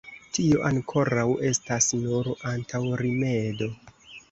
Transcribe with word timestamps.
Tio, 0.35 0.61
ankoraŭ, 0.69 1.25
estas 1.51 1.91
nur 2.07 2.31
antaŭrimedo. 2.55 3.71